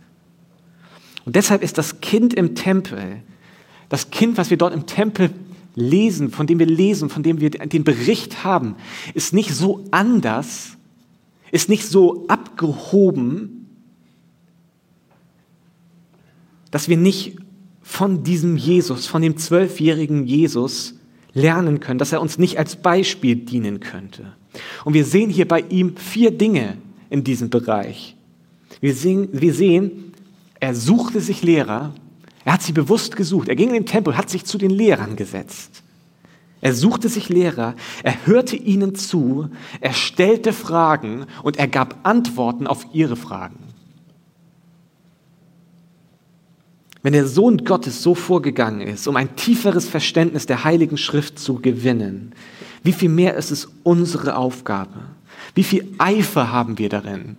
[1.25, 3.21] Und deshalb ist das Kind im Tempel,
[3.89, 5.31] das Kind, was wir dort im Tempel
[5.75, 8.75] lesen, von dem wir lesen, von dem wir den Bericht haben,
[9.13, 10.77] ist nicht so anders,
[11.51, 13.67] ist nicht so abgehoben,
[16.71, 17.37] dass wir nicht
[17.87, 20.95] von diesem Jesus, von dem zwölfjährigen Jesus
[21.33, 24.33] lernen können, dass er uns nicht als Beispiel dienen könnte.
[24.85, 26.77] Und wir sehen hier bei ihm vier Dinge
[27.11, 28.15] in diesem Bereich.
[28.81, 30.13] Wir sehen, wir sehen,
[30.59, 31.93] er suchte sich Lehrer,
[32.43, 35.15] er hat sie bewusst gesucht, er ging in den Tempel, hat sich zu den Lehrern
[35.15, 35.83] gesetzt.
[36.61, 42.65] Er suchte sich Lehrer, er hörte ihnen zu, er stellte Fragen und er gab Antworten
[42.65, 43.64] auf ihre Fragen.
[47.05, 51.61] Wenn der Sohn Gottes so vorgegangen ist, um ein tieferes Verständnis der Heiligen Schrift zu
[51.61, 52.31] gewinnen,
[52.81, 55.01] wie viel mehr ist es unsere Aufgabe?
[55.53, 57.37] Wie viel Eifer haben wir darin,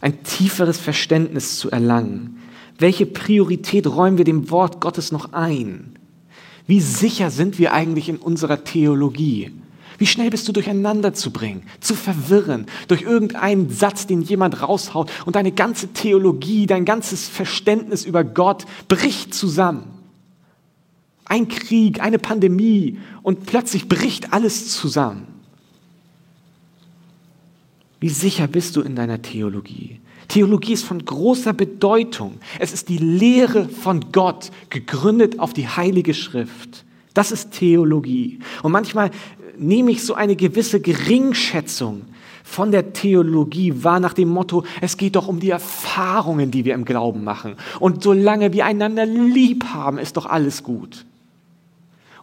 [0.00, 2.38] ein tieferes Verständnis zu erlangen?
[2.78, 5.98] Welche Priorität räumen wir dem Wort Gottes noch ein?
[6.66, 9.50] Wie sicher sind wir eigentlich in unserer Theologie?
[9.98, 15.10] Wie schnell bist du durcheinander zu bringen, zu verwirren durch irgendeinen Satz, den jemand raushaut
[15.26, 19.84] und deine ganze Theologie, dein ganzes Verständnis über Gott bricht zusammen.
[21.24, 25.26] Ein Krieg, eine Pandemie und plötzlich bricht alles zusammen.
[28.00, 30.00] Wie sicher bist du in deiner Theologie?
[30.28, 32.38] Theologie ist von großer Bedeutung.
[32.58, 36.84] Es ist die Lehre von Gott, gegründet auf die Heilige Schrift.
[37.14, 38.38] Das ist Theologie.
[38.62, 39.10] Und manchmal
[39.58, 42.02] nehme ich so eine gewisse Geringschätzung
[42.44, 46.74] von der Theologie wahr nach dem Motto, es geht doch um die Erfahrungen, die wir
[46.74, 47.56] im Glauben machen.
[47.80, 51.06] Und solange wir einander lieb haben, ist doch alles gut.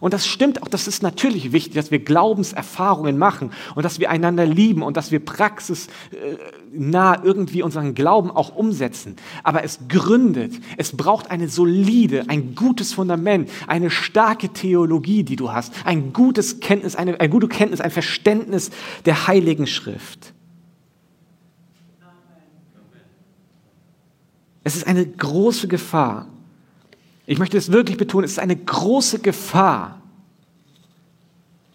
[0.00, 4.10] Und das stimmt auch, das ist natürlich wichtig, dass wir Glaubenserfahrungen machen und dass wir
[4.10, 9.16] einander lieben und dass wir praxisnah irgendwie unseren Glauben auch umsetzen.
[9.44, 15.52] Aber es gründet, es braucht eine solide, ein gutes Fundament, eine starke Theologie, die du
[15.52, 18.70] hast, ein gutes Kenntnis, eine, eine gute Kenntnis, ein Verständnis
[19.04, 20.32] der Heiligen Schrift.
[24.62, 26.26] Es ist eine große Gefahr,
[27.30, 30.02] ich möchte es wirklich betonen, es ist eine große Gefahr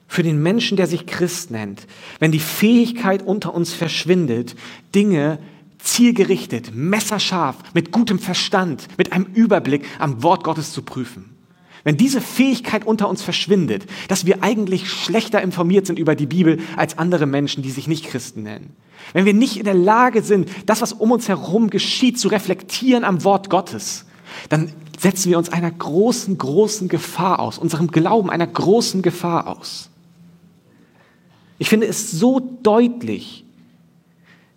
[0.06, 1.88] für den Menschen, der sich Christ nennt,
[2.20, 4.58] wenn die Fähigkeit unter uns verschwindet,
[4.94, 5.40] Dinge
[5.80, 11.38] zielgerichtet, messerscharf, mit gutem Verstand, mit einem Überblick am Wort Gottes zu prüfen.
[11.86, 16.60] Wenn diese Fähigkeit unter uns verschwindet, dass wir eigentlich schlechter informiert sind über die Bibel
[16.76, 18.76] als andere Menschen, die sich nicht Christen nennen.
[19.14, 23.06] Wenn wir nicht in der Lage sind, das, was um uns herum geschieht, zu reflektieren
[23.06, 24.06] am Wort Gottes,
[24.50, 24.74] dann
[25.06, 29.92] setzen wir uns einer großen, großen Gefahr aus, unserem Glauben einer großen Gefahr aus.
[31.60, 33.46] Ich finde es so deutlich,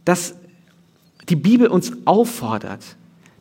[0.06, 0.36] dass
[1.28, 2.82] die Bibel uns auffordert,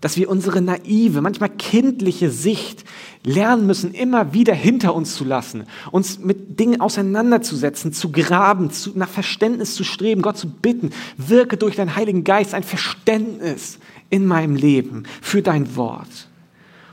[0.01, 2.83] dass wir unsere naive, manchmal kindliche Sicht
[3.23, 8.91] lernen müssen, immer wieder hinter uns zu lassen, uns mit Dingen auseinanderzusetzen, zu graben, zu,
[8.95, 14.25] nach Verständnis zu streben, Gott zu bitten, wirke durch deinen Heiligen Geist ein Verständnis in
[14.25, 16.27] meinem Leben für dein Wort.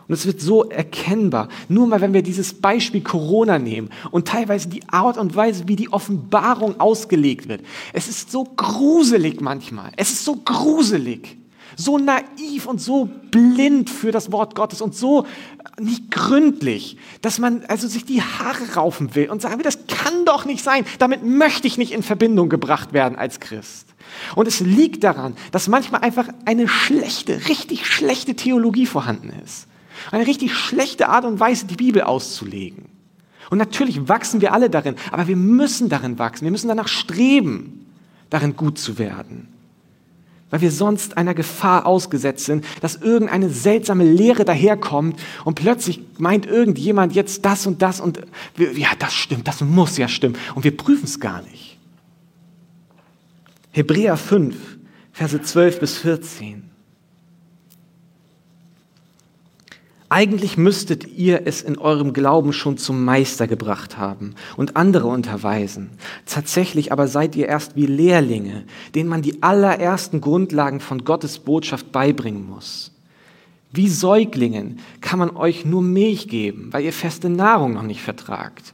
[0.06, 1.48] Und es wird so erkennbar.
[1.68, 5.76] Nur mal, wenn wir dieses Beispiel Corona nehmen und teilweise die Art und Weise, wie
[5.76, 7.62] die Offenbarung ausgelegt wird.
[7.92, 9.92] Es ist so gruselig manchmal.
[9.96, 11.38] Es ist so gruselig,
[11.76, 15.26] so naiv und so blind für das Wort Gottes und so
[15.80, 20.24] nicht gründlich, dass man also sich die Haare raufen will und sagen will, das kann
[20.24, 20.84] doch nicht sein.
[20.98, 23.88] Damit möchte ich nicht in Verbindung gebracht werden als Christ.
[24.36, 29.66] Und es liegt daran, dass manchmal einfach eine schlechte, richtig schlechte Theologie vorhanden ist.
[30.10, 32.86] Eine richtig schlechte Art und Weise, die Bibel auszulegen.
[33.50, 36.44] Und natürlich wachsen wir alle darin, aber wir müssen darin wachsen.
[36.44, 37.86] Wir müssen danach streben,
[38.30, 39.54] darin gut zu werden
[40.54, 46.46] weil wir sonst einer Gefahr ausgesetzt sind, dass irgendeine seltsame Lehre daherkommt und plötzlich meint
[46.46, 48.20] irgendjemand jetzt das und das und
[48.56, 51.76] ja, das stimmt, das muss ja stimmen und wir prüfen es gar nicht.
[53.72, 54.54] Hebräer 5,
[55.12, 56.63] Verse 12 bis 14.
[60.14, 65.90] Eigentlich müsstet ihr es in eurem Glauben schon zum Meister gebracht haben und andere unterweisen.
[66.24, 68.62] Tatsächlich aber seid ihr erst wie Lehrlinge,
[68.94, 72.92] denen man die allerersten Grundlagen von Gottes Botschaft beibringen muss.
[73.72, 78.72] Wie Säuglingen kann man euch nur Milch geben, weil ihr feste Nahrung noch nicht vertragt.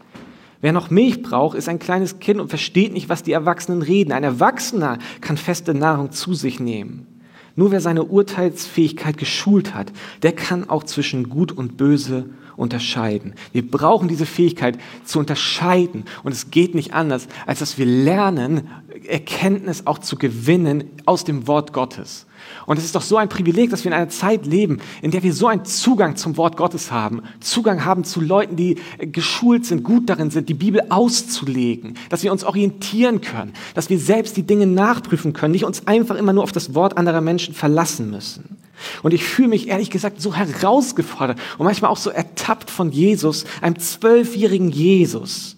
[0.61, 4.13] Wer noch Milch braucht, ist ein kleines Kind und versteht nicht, was die Erwachsenen reden.
[4.13, 7.10] Ein Erwachsener kann feste Nahrung zu sich nehmen.
[7.57, 13.35] Nur wer seine Urteilsfähigkeit geschult hat, der kann auch zwischen Gut und Böse unterscheiden.
[13.53, 18.69] Wir brauchen diese Fähigkeit zu unterscheiden und es geht nicht anders, als dass wir lernen,
[19.07, 22.27] Erkenntnis auch zu gewinnen aus dem Wort Gottes.
[22.67, 25.23] Und es ist doch so ein Privileg, dass wir in einer Zeit leben, in der
[25.23, 29.83] wir so einen Zugang zum Wort Gottes haben, Zugang haben zu Leuten, die geschult sind,
[29.83, 34.43] gut darin sind, die Bibel auszulegen, dass wir uns orientieren können, dass wir selbst die
[34.43, 38.57] Dinge nachprüfen können, nicht uns einfach immer nur auf das Wort anderer Menschen verlassen müssen.
[39.03, 43.45] Und ich fühle mich ehrlich gesagt so herausgefordert und manchmal auch so ertappt von Jesus,
[43.61, 45.57] einem zwölfjährigen Jesus.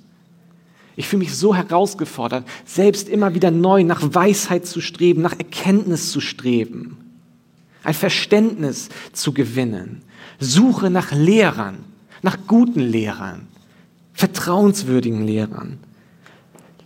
[0.97, 6.13] Ich fühle mich so herausgefordert, selbst immer wieder neu nach Weisheit zu streben, nach Erkenntnis
[6.13, 6.99] zu streben,
[7.83, 10.03] ein Verständnis zu gewinnen.
[10.39, 11.79] Suche nach Lehrern,
[12.21, 13.49] nach guten Lehrern,
[14.13, 15.79] vertrauenswürdigen Lehrern.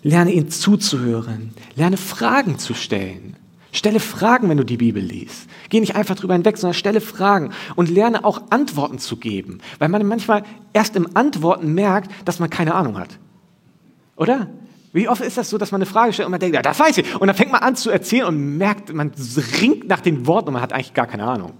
[0.03, 3.35] Lerne ihnen zuzuhören, lerne Fragen zu stellen.
[3.73, 5.49] Stelle Fragen, wenn du die Bibel liest.
[5.69, 9.91] Geh nicht einfach drüber hinweg, sondern stelle Fragen und lerne auch Antworten zu geben, weil
[9.91, 13.19] man manchmal erst im Antworten merkt, dass man keine Ahnung hat.
[14.17, 14.49] Oder?
[14.93, 16.81] Wie oft ist das so, dass man eine Frage stellt und man denkt, ja, das
[16.81, 17.21] weiß ich.
[17.21, 19.13] Und dann fängt man an zu erzählen und merkt, man
[19.61, 21.53] ringt nach den Worten und man hat eigentlich gar keine Ahnung.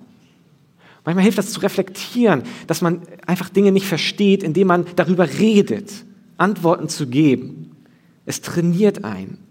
[1.05, 5.93] Manchmal hilft das zu reflektieren, dass man einfach Dinge nicht versteht, indem man darüber redet,
[6.37, 7.77] Antworten zu geben.
[8.25, 9.46] Es trainiert einen.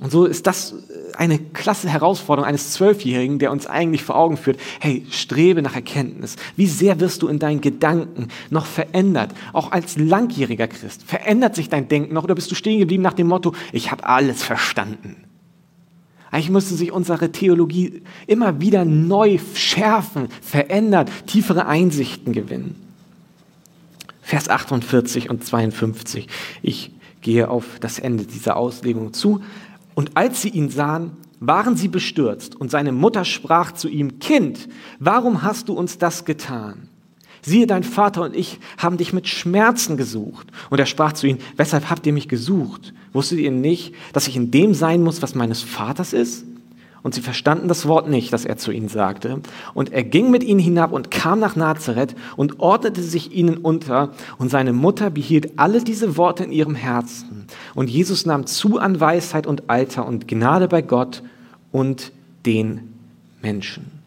[0.00, 0.74] Und so ist das
[1.14, 6.36] eine klasse Herausforderung eines Zwölfjährigen, der uns eigentlich vor Augen führt, hey, strebe nach Erkenntnis.
[6.56, 9.34] Wie sehr wirst du in deinen Gedanken noch verändert?
[9.52, 11.02] Auch als langjähriger Christ.
[11.02, 14.04] Verändert sich dein Denken noch oder bist du stehen geblieben nach dem Motto, ich habe
[14.04, 15.16] alles verstanden?
[16.30, 22.76] Eigentlich müsste sich unsere Theologie immer wieder neu schärfen, verändern, tiefere Einsichten gewinnen.
[24.22, 26.28] Vers 48 und 52.
[26.62, 29.42] Ich gehe auf das Ende dieser Auslegung zu.
[30.00, 32.56] Und als sie ihn sahen, waren sie bestürzt.
[32.56, 34.66] Und seine Mutter sprach zu ihm, Kind,
[34.98, 36.88] warum hast du uns das getan?
[37.42, 40.46] Siehe, dein Vater und ich haben dich mit Schmerzen gesucht.
[40.70, 42.94] Und er sprach zu ihnen, weshalb habt ihr mich gesucht?
[43.12, 46.46] Wusstet ihr nicht, dass ich in dem sein muss, was meines Vaters ist?
[47.02, 49.40] Und sie verstanden das Wort nicht, das er zu ihnen sagte.
[49.72, 54.12] Und er ging mit ihnen hinab und kam nach Nazareth und ordnete sich ihnen unter.
[54.38, 57.46] Und seine Mutter behielt alle diese Worte in ihrem Herzen.
[57.74, 61.22] Und Jesus nahm zu an Weisheit und Alter und Gnade bei Gott
[61.72, 62.12] und
[62.44, 62.92] den
[63.40, 64.00] Menschen.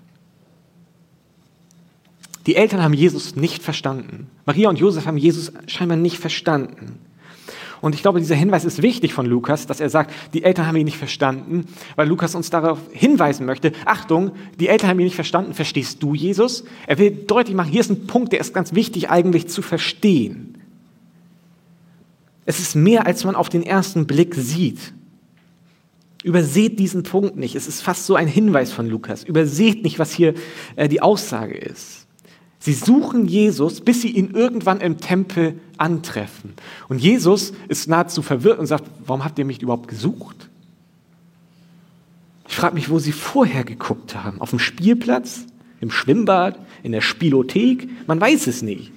[2.45, 4.27] Die Eltern haben Jesus nicht verstanden.
[4.45, 6.99] Maria und Josef haben Jesus scheinbar nicht verstanden.
[7.83, 10.77] Und ich glaube, dieser Hinweis ist wichtig von Lukas, dass er sagt, die Eltern haben
[10.77, 11.65] ihn nicht verstanden,
[11.97, 16.15] weil Lukas uns darauf hinweisen möchte, Achtung, die Eltern haben ihn nicht verstanden, verstehst du
[16.15, 16.63] Jesus?
[16.87, 20.59] Er will deutlich machen, hier ist ein Punkt, der ist ganz wichtig eigentlich zu verstehen.
[22.45, 24.93] Es ist mehr, als man auf den ersten Blick sieht.
[26.23, 27.53] Überseht diesen Punkt nicht.
[27.53, 29.25] Es ist fast so ein Hinweis von Lukas.
[29.25, 30.35] Überseht nicht, was hier
[30.77, 32.07] äh, die Aussage ist.
[32.63, 36.54] Sie suchen Jesus, bis sie ihn irgendwann im Tempel antreffen.
[36.88, 40.47] Und Jesus ist nahezu verwirrt und sagt, warum habt ihr mich überhaupt gesucht?
[42.47, 44.39] Ich frage mich, wo sie vorher geguckt haben.
[44.39, 45.45] Auf dem Spielplatz,
[45.82, 47.89] im Schwimmbad, in der Spielothek?
[48.08, 48.93] Man weiß es nicht.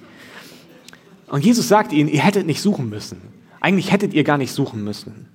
[1.27, 3.19] Und Jesus sagt ihnen, ihr hättet nicht suchen müssen.
[3.59, 5.25] Eigentlich hättet ihr gar nicht suchen müssen.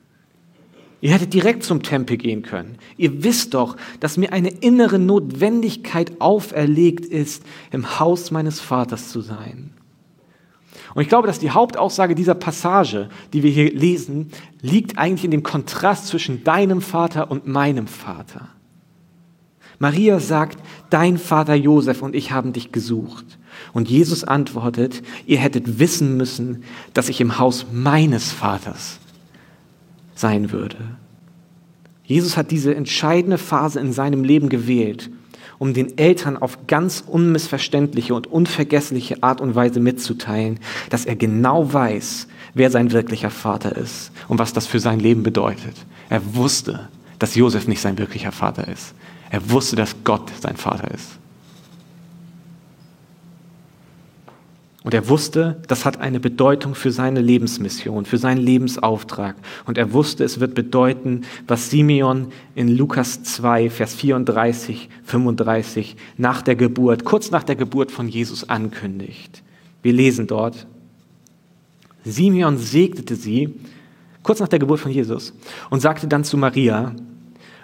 [1.02, 2.78] Ihr hättet direkt zum Tempel gehen können.
[2.96, 7.42] Ihr wisst doch, dass mir eine innere Notwendigkeit auferlegt ist,
[7.72, 9.72] im Haus meines Vaters zu sein.
[10.94, 14.30] Und ich glaube, dass die Hauptaussage dieser Passage, die wir hier lesen,
[14.60, 18.50] liegt eigentlich in dem Kontrast zwischen deinem Vater und meinem Vater.
[19.80, 23.38] Maria sagt, dein Vater Josef und ich haben dich gesucht.
[23.72, 26.62] Und Jesus antwortet, ihr hättet wissen müssen,
[26.94, 29.00] dass ich im Haus meines Vaters
[30.14, 30.76] sein würde.
[32.04, 35.10] Jesus hat diese entscheidende Phase in seinem Leben gewählt,
[35.58, 40.58] um den Eltern auf ganz unmissverständliche und unvergessliche Art und Weise mitzuteilen,
[40.90, 45.22] dass er genau weiß, wer sein wirklicher Vater ist und was das für sein Leben
[45.22, 45.76] bedeutet.
[46.08, 46.88] Er wusste,
[47.18, 48.94] dass Josef nicht sein wirklicher Vater ist.
[49.30, 51.21] Er wusste, dass Gott sein Vater ist.
[54.84, 59.36] Und er wusste, das hat eine Bedeutung für seine Lebensmission, für seinen Lebensauftrag.
[59.64, 66.42] Und er wusste, es wird bedeuten, was Simeon in Lukas 2, Vers 34, 35 nach
[66.42, 69.42] der Geburt, kurz nach der Geburt von Jesus ankündigt.
[69.82, 70.66] Wir lesen dort,
[72.04, 73.54] Simeon segnete sie,
[74.24, 75.32] kurz nach der Geburt von Jesus,
[75.70, 76.94] und sagte dann zu Maria,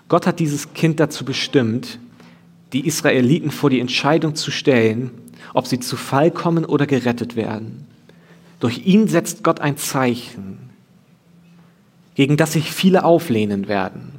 [0.09, 1.99] Gott hat dieses Kind dazu bestimmt,
[2.73, 5.11] die Israeliten vor die Entscheidung zu stellen,
[5.55, 7.87] ob sie zu Fall kommen oder gerettet werden.
[8.61, 10.59] Durch ihn setzt Gott ein Zeichen,
[12.14, 14.19] gegen das sich viele auflehnen werden.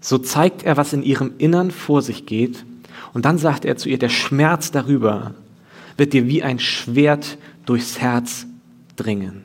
[0.00, 2.64] So zeigt er, was in ihrem Innern vor sich geht,
[3.12, 5.34] und dann sagt er zu ihr, der Schmerz darüber
[5.96, 8.46] wird dir wie ein Schwert durchs Herz
[8.96, 9.44] dringen.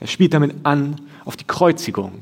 [0.00, 2.12] Er spielt damit an auf die Kreuzigung.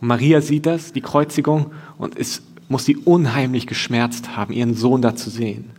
[0.00, 2.42] Und Maria sieht das, die Kreuzigung, und es
[2.72, 5.70] muss sie unheimlich geschmerzt haben, ihren Sohn da zu sehen.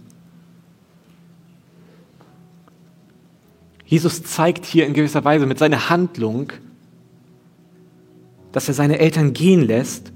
[3.86, 6.54] Jesus zeigt hier in gewisser Weise mit seiner Handlung,
[8.52, 10.14] dass er seine Eltern gehen lässt.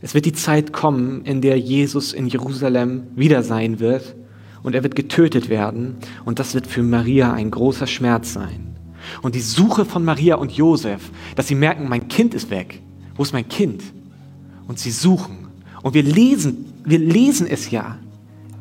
[0.00, 4.16] Es wird die Zeit kommen, in der Jesus in Jerusalem wieder sein wird
[4.62, 8.76] und er wird getötet werden und das wird für Maria ein großer Schmerz sein.
[9.20, 12.80] Und die Suche von Maria und Josef, dass sie merken, mein Kind ist weg.
[13.16, 13.82] Wo ist mein Kind?
[14.66, 15.48] Und sie suchen.
[15.82, 17.98] Und wir lesen, wir lesen es ja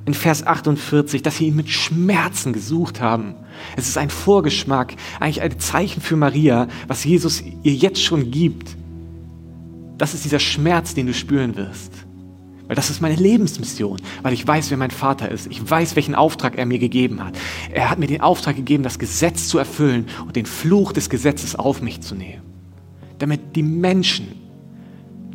[0.06, 3.36] in Vers 48, dass sie ihn mit Schmerzen gesucht haben.
[3.78, 8.76] Es ist ein Vorgeschmack, eigentlich ein Zeichen für Maria, was Jesus ihr jetzt schon gibt.
[9.98, 11.94] Das ist dieser Schmerz, den du spüren wirst.
[12.68, 15.48] Weil das ist meine Lebensmission, weil ich weiß, wer mein Vater ist.
[15.48, 17.38] Ich weiß, welchen Auftrag er mir gegeben hat.
[17.72, 21.56] Er hat mir den Auftrag gegeben, das Gesetz zu erfüllen und den Fluch des Gesetzes
[21.56, 22.42] auf mich zu nehmen.
[23.20, 24.43] Damit die Menschen,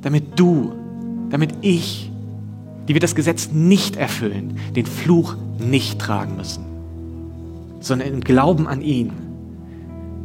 [0.03, 0.73] damit du,
[1.31, 2.11] damit ich,
[2.87, 6.65] die wir das Gesetz nicht erfüllen, den Fluch nicht tragen müssen,
[7.81, 9.13] sondern im Glauben an ihn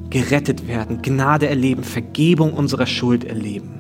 [0.10, 3.72] gerettet werden, Gnade erleben, Vergebung unserer Schuld erleben.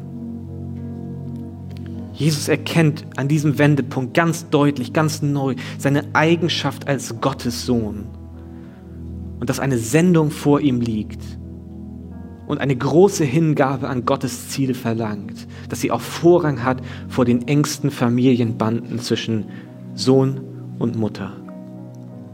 [2.13, 8.05] Jesus erkennt an diesem Wendepunkt ganz deutlich, ganz neu seine Eigenschaft als Gottes Sohn
[9.39, 11.21] und dass eine Sendung vor ihm liegt
[12.53, 17.47] und eine große Hingabe an Gottes Ziel verlangt, dass sie auch Vorrang hat vor den
[17.47, 19.45] engsten Familienbanden zwischen
[19.95, 20.39] Sohn
[20.77, 21.33] und Mutter.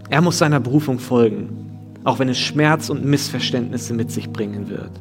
[0.09, 1.49] Er muss seiner Berufung folgen,
[2.03, 4.91] auch wenn es Schmerz und Missverständnisse mit sich bringen wird.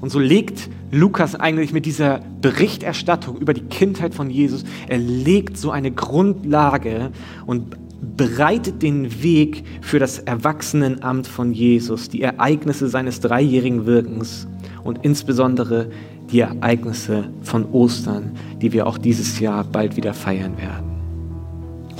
[0.00, 5.56] Und so legt Lukas eigentlich mit dieser Berichterstattung über die Kindheit von Jesus, er legt
[5.56, 7.10] so eine Grundlage
[7.46, 7.76] und
[8.16, 14.46] bereitet den Weg für das Erwachsenenamt von Jesus, die Ereignisse seines dreijährigen Wirkens
[14.84, 15.90] und insbesondere
[16.30, 20.92] die Ereignisse von Ostern, die wir auch dieses Jahr bald wieder feiern werden.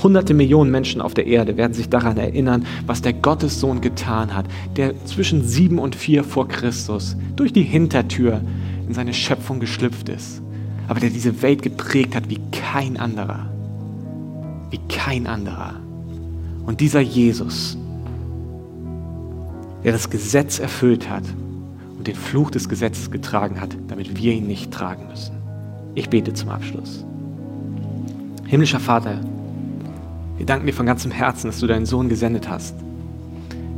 [0.01, 4.45] Hunderte Millionen Menschen auf der Erde werden sich daran erinnern, was der Gottessohn getan hat,
[4.75, 8.41] der zwischen sieben und vier vor Christus durch die Hintertür
[8.87, 10.41] in seine Schöpfung geschlüpft ist,
[10.87, 13.49] aber der diese Welt geprägt hat wie kein anderer.
[14.71, 15.75] Wie kein anderer.
[16.65, 17.77] Und dieser Jesus,
[19.83, 21.23] der das Gesetz erfüllt hat
[22.03, 25.37] und den Fluch des Gesetzes getragen hat, damit wir ihn nicht tragen müssen.
[25.95, 27.05] Ich bete zum Abschluss.
[28.45, 29.21] Himmlischer Vater,
[30.35, 32.75] wir danken dir von ganzem Herzen, dass du deinen Sohn gesendet hast.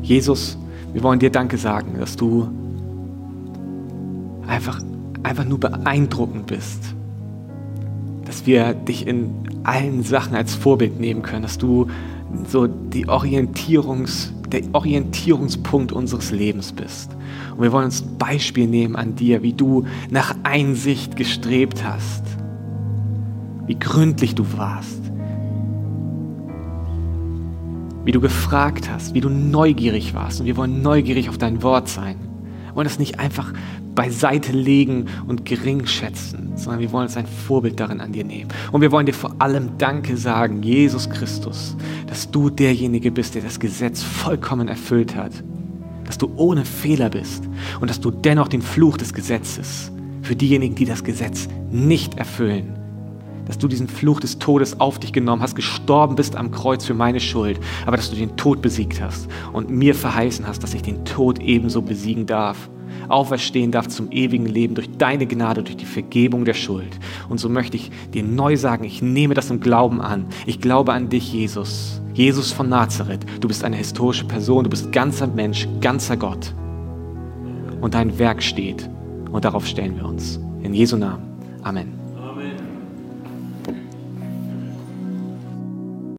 [0.01, 0.57] Jesus,
[0.91, 2.49] wir wollen dir Danke sagen, dass du
[4.47, 4.81] einfach,
[5.21, 6.95] einfach nur beeindruckend bist.
[8.25, 11.89] Dass wir dich in allen Sachen als Vorbild nehmen können, dass du
[12.47, 17.15] so die Orientierungs, der Orientierungspunkt unseres Lebens bist.
[17.55, 22.23] Und wir wollen uns ein Beispiel nehmen an dir, wie du nach Einsicht gestrebt hast,
[23.67, 25.01] wie gründlich du warst,
[28.05, 30.39] wie du gefragt hast, wie du neugierig warst.
[30.39, 32.15] Und wir wollen neugierig auf dein Wort sein.
[32.67, 33.51] Wir wollen das nicht einfach
[33.95, 38.49] beiseite legen und gering schätzen, sondern wir wollen uns ein Vorbild darin an dir nehmen.
[38.71, 41.75] Und wir wollen dir vor allem Danke sagen, Jesus Christus,
[42.07, 45.31] dass du derjenige bist, der das Gesetz vollkommen erfüllt hat,
[46.05, 47.43] dass du ohne Fehler bist
[47.79, 49.91] und dass du dennoch den Fluch des Gesetzes
[50.21, 52.84] für diejenigen, die das Gesetz nicht erfüllen,
[53.45, 56.93] dass du diesen Fluch des Todes auf dich genommen hast, gestorben bist am Kreuz für
[56.93, 60.81] meine Schuld, aber dass du den Tod besiegt hast und mir verheißen hast, dass ich
[60.81, 62.69] den Tod ebenso besiegen darf,
[63.09, 66.99] auferstehen darf zum ewigen Leben durch deine Gnade, durch die Vergebung der Schuld.
[67.29, 70.25] Und so möchte ich dir neu sagen, ich nehme das im Glauben an.
[70.45, 72.01] Ich glaube an dich, Jesus.
[72.13, 73.25] Jesus von Nazareth.
[73.41, 76.53] Du bist eine historische Person, du bist ganzer Mensch, ganzer Gott.
[77.81, 78.89] Und dein Werk steht.
[79.31, 80.39] Und darauf stellen wir uns.
[80.63, 81.23] In Jesu Namen.
[81.61, 81.94] Amen.